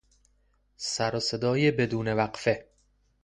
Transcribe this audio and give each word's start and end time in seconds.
سر 0.77 1.15
و 1.15 1.19
صدای 1.19 1.71
بدون 1.71 2.07
وقفه 2.07 2.67